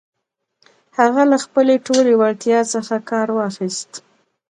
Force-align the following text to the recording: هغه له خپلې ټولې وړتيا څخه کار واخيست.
هغه 0.97 1.21
له 1.31 1.37
خپلې 1.45 1.75
ټولې 1.85 2.11
وړتيا 2.19 2.59
څخه 2.73 2.95
کار 3.09 3.27
واخيست. 3.37 3.91